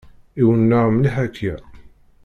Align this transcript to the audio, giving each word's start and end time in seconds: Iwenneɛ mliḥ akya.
Iwenneɛ 0.41 0.85
mliḥ 0.91 1.15
akya. 1.25 1.55